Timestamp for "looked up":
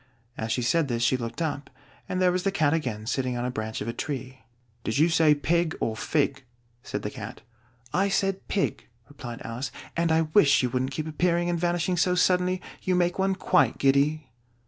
1.15-1.69